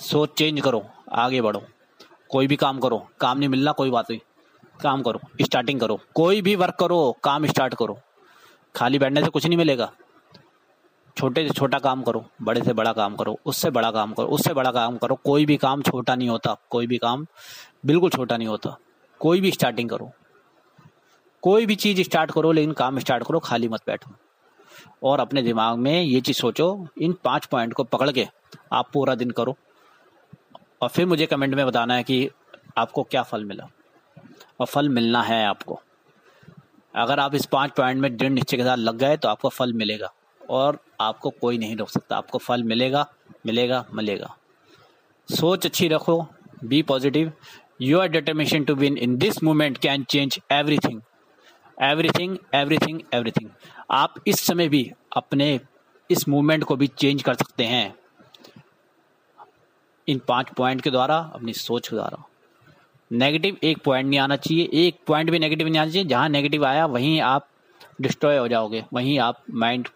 सोच 0.00 0.30
चेंज 0.38 0.60
करो, 0.60 0.86
आगे 1.12 1.40
बढ़ो। 1.42 1.62
कोई 2.28 2.46
भी 2.46 2.56
काम 2.56 2.78
करो, 2.78 3.08
काम 3.20 3.38
नहीं 3.38 3.48
मिलना, 3.48 3.72
कोई 3.72 3.90
बात 3.90 4.10
नहीं। 4.10 4.20
काम 4.82 5.02
करो 5.02 5.20
स्टार्टिंग 5.42 5.80
करो। 5.80 6.00
कोई 6.14 6.42
भी 6.42 6.54
वर्क 6.56 6.74
करो, 6.80 7.16
काम 7.24 7.46
स्टार्ट 7.46 7.74
करो। 7.74 7.98
खाली 8.76 8.98
बैठने 8.98 9.24
से 9.24 9.28
कुछ 9.28 9.46
नहीं 9.46 9.58
मिलेगा। 9.58 9.92
छोटे 11.16 11.48
से 11.48 11.54
छोटा 11.54 11.78
काम 11.78 12.02
करो, 12.02 12.24
बड़े 12.42 12.62
से 12.62 12.72
बड़ा 12.72 12.92
काम 12.92 13.16
करो, 13.16 13.38
उससे 13.46 13.70
बड़ा 13.70 13.90
काम 13.90 14.12
करो, 14.12 14.26
उससे 14.26 14.54
बड़ा 14.54 14.72
काम 14.72 14.96
करो। 14.96 15.14
कोई 15.14 15.46
भी 15.46 15.56
काम 15.56 15.82
छोटा 15.82 16.14
नहीं 16.14 16.28
होता, 16.28 16.56
कोई 16.70 16.86
भी 16.86 16.98
काम 16.98 17.26
बिल्कुल 17.86 18.10
छोटा 18.10 18.36
नहीं 18.36 18.48
होता। 18.48 18.78
कोई 19.18 19.40
भी 19.40 19.50
स्टार्टिंग 19.50 19.90
करो। 19.90 20.10
कोई 21.42 21.66
भी 21.66 21.76
चीज़ 21.76 22.02
स्टार्ट 22.02 22.30
करो, 22.30 22.52
लेकिन 22.52 22.72
काम 22.72 22.98
स्टार्ट 22.98 23.24
करो, 23.24 23.38
खाली 23.38 23.68
मत 23.68 23.80
बैठो। 23.86 24.10
और 25.02 25.20
अपने 25.20 25.42
दिमाग 25.42 25.78
में 25.78 26.02
ये 26.02 26.20
चीज़ 26.20 26.36
सोचो, 26.36 26.88
इन 27.02 27.12
पाँच 27.12 27.46
पॉइंट 27.46 27.72
को 27.72 27.84
पकड़ 27.84 28.10
के 28.10 28.26
आप 28.72 28.90
पूरा 28.92 29.14
दिन 29.14 29.30
करो। 29.30 29.56
और 30.82 30.88
फिर 30.88 31.06
मुझे 31.06 31.26
कमेंट 31.26 31.54
में 31.54 31.66
बताना 31.66 31.94
है 31.94 32.02
कि 32.02 32.30
आपको 32.78 33.02
क्या 33.02 33.22
फल 33.22 33.44
मिला। 33.44 33.68
और 34.60 34.66
फल 34.66 34.88
मिलना 34.88 35.22
है 35.22 35.46
आपको। 35.46 35.80
अगर 36.96 37.20
आप 37.20 37.34
इस 37.34 37.46
पाँच 37.46 37.70
पॉइंट 37.70 38.00
में 38.00 38.16
दृढ़ 38.16 38.30
निश्चय 38.30 38.56
के 38.56 38.62
साथ 38.62 38.76
लग 38.76 38.96
गए 38.96 39.16
तो 39.16 39.28
आपको 39.28 39.48
फल 39.48 39.72
मिलेगा। 39.72 40.12
और 40.50 40.78
आपको 41.00 41.30
कोई 41.30 41.58
नहीं 41.58 41.76
रोक 41.76 41.88
सकता। 41.88 42.16
आपको 42.16 42.38
फल 42.38 42.62
मिलेगा 42.62 43.06
मिलेगा 43.46 43.84
मिलेगा। 43.94 44.36
सोच 45.28 45.66
अच्छी 45.66 45.88
रखो 45.88 46.26
be 46.64 46.82
positive 46.82 47.32
your 47.82 48.06
determination 48.06 48.64
to 48.64 48.74
win 48.74 48.98
in 48.98 49.16
this 49.16 49.42
moment 49.42 49.78
can 49.78 50.04
change 50.04 50.38
everything 50.52 51.00
everything 51.82 52.38
everything 52.54 53.00
everything 53.14 53.50
आप 53.90 54.14
इस 54.26 54.40
समय 54.40 54.68
भी 54.68 54.92
अपने 55.16 55.60
इस 56.10 56.28
मूवमेंट 56.28 56.64
को 56.64 56.76
भी 56.76 56.86
चेंज 56.86 57.22
कर 57.22 57.34
सकते 57.34 57.64
हैं। 57.64 57.94
इन 60.08 60.18
पाँच 60.18 60.48
पॉइंट 60.56 60.80
के 60.80 60.90
द्वारा, 60.90 61.16
अपनी 61.34 61.52
सोच 61.52 61.88
के 61.88 61.96
द्वारा। 61.96 62.24
नेगेटिव 63.12 63.56
एक 63.62 63.78
पॉइंट 63.78 64.08
नहीं 64.10 64.20
आना 64.20 64.36
चाहिए। 64.36 64.68
एक 64.72 64.98
पॉइंट 65.06 65.30
भी 65.30 65.38
नेगेटिव 65.38 65.68
नहीं 65.68 65.78
आना 65.78 65.90
चाहिए। 65.90 66.08
जहाँ 66.08 66.28
नेगेटिव 66.28 66.64
आया, 66.64 66.86
वहीं 66.86 67.20
आप 67.20 67.48
डिस्ट्रॉय 68.00 68.36
हो 68.36 68.48
जाओगे। 68.48 68.84
वहीं 68.92 69.18
आप 69.18 69.42
माइंड 69.50 69.88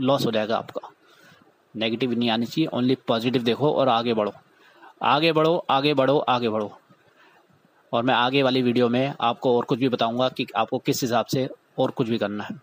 लॉस 0.00 0.26
हो 0.26 0.30
जाएगा 0.30 0.56
आपका। 0.56 0.90
नेगेटिव 1.76 2.12
नहीं 2.12 2.30
आनी 2.30 2.46
चाहिए। 2.46 2.66
ओनली 2.66 2.94
पॉजिटिव 2.94 3.42
देखो 3.42 3.72
और 3.72 3.88
आगे 3.88 4.14
बढ़ो। 4.14 4.32
आगे 5.02 5.32
बढ़ो 5.32 5.66
आगे 5.70 5.94
बढ़ो 5.94 6.18
आगे 6.18 6.48
बढ़ो। 6.48 6.78
और 7.92 8.02
मैं 8.02 8.14
आगे 8.14 8.42
वाली 8.42 8.62
वीडियो 8.62 8.88
में 8.88 9.14
आपको 9.20 9.56
और 9.56 9.64
कुछ 9.64 9.78
भी 9.78 9.88
बताऊँगा 9.88 10.28
कि 10.28 10.46
आपको 10.56 10.78
किस 10.78 11.02
हिसाब 11.02 11.26
से 11.26 11.48
और 11.78 11.90
कुछ 11.90 12.08
भी 12.08 12.18
करना 12.18 12.44
है। 12.44 12.56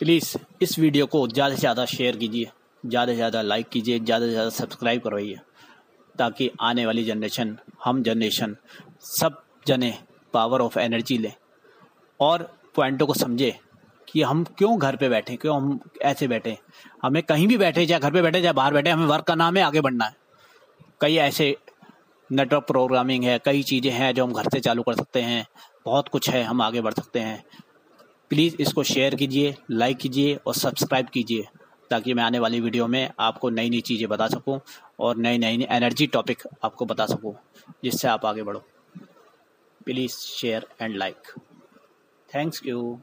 प्लीज़ 0.00 0.36
इस 0.62 0.78
वीडियो 0.78 1.06
को 1.06 1.26
ज़्यादा 1.28 1.54
से 1.54 1.60
ज़्यादा 1.60 1.84
शेयर 1.86 2.16
कीजिए, 2.16 2.50
ज़्यादा 2.84 3.12
से 3.12 3.16
ज़्यादा 3.16 3.42
लाइक 3.42 3.68
कीजिए, 3.68 3.98
ज़्यादा 4.00 4.26
से 4.26 4.32
ज़्यादा 4.32 4.50
सब्सक्राइब 4.50 5.00
करवाइए, 5.02 5.38
ताकि 6.14 6.50
आने 6.60 6.86
वाली 6.86 7.04
जनरेशन 7.04 7.56
हम 7.84 8.02
जनरेशन 8.02 8.56
सब 9.02 9.42
जने 9.66 9.94
पावर 10.34 10.60
ऑफ़ 10.60 10.78
एनर्जी 10.78 11.18
लें 11.18 11.32
और 12.20 12.42
पॉइंटों 12.76 13.06
को 13.06 13.14
समझे 13.14 13.54
कि 14.08 14.22
हम 14.22 14.44
क्यों 14.58 14.78
घर 14.78 14.96
पे 14.96 15.08
बैठे, 15.08 15.36
क्यों 15.36 15.56
हम 15.56 15.78
ऐसे 16.02 16.28
बैठे। 16.28 16.56
हमें 17.02 17.22
कहीं 17.22 17.46
भी 17.48 17.56
बैठे, 17.58 17.86
चाहे 17.86 18.00
घर 18.00 18.12
पे 18.12 18.22
बैठे, 18.22 18.40
चाहे 18.42 18.52
बाहर 18.52 18.74
बैठे, 18.74 18.90
हमें 18.90 19.06
वर्क 19.06 19.24
करना 19.24 19.46
हमें 19.46 19.62
आगे 19.62 19.80
बढ़ना 19.80 20.04
है। 20.04 20.16
कई 21.00 21.16
ऐसे 21.18 21.56
नेटवर्क 22.30 22.64
प्रोग्रामिंग 22.66 23.24
है, 23.24 23.38
कई 23.38 23.62
चीज़ें 23.62 23.90
हैं 23.92 24.14
जो 24.14 24.24
हम 24.24 24.32
घर 24.32 24.48
से 24.52 24.60
चालू 24.60 24.82
कर 24.82 24.94
सकते 24.94 25.20
हैं। 25.22 25.46
बहुत 25.86 26.08
कुछ 26.08 26.28
है, 26.30 26.42
हम 26.42 26.62
आगे 26.62 26.80
बढ़ 26.80 26.94
सकते 26.94 27.20
हैं। 27.20 27.42
प्लीज़ 28.30 28.56
इसको 28.60 28.82
शेयर 28.82 29.14
कीजिए 29.14 29.54
लाइक 29.70 29.96
कीजिए 29.96 30.34
और 30.36 30.54
सब्सक्राइब 30.54 31.06
कीजिए, 31.08 31.46
ताकि 31.90 32.14
मैं 32.14 32.22
आने 32.22 32.38
वाली 32.38 32.60
वीडियो 32.60 32.86
में 32.86 33.10
आपको 33.20 33.50
नई 33.50 33.70
नई 33.70 33.80
चीज़ें 33.80 34.08
बता 34.08 34.28
सकूँ 34.28 34.60
और 35.00 35.16
नई 35.16 35.38
नई 35.38 35.66
एनर्जी 35.70 36.06
टॉपिक 36.06 36.42
आपको 36.64 36.84
बता 36.86 37.06
सकूँ, 37.06 37.34
जिससे 37.84 38.08
आप 38.08 38.26
आगे 38.26 38.42
बढ़ो। 38.42 38.62
Please 39.86 40.12
share 40.12 40.66
and 40.80 40.96
like 40.96 41.32
thanks 42.28 42.60
you 42.66 43.00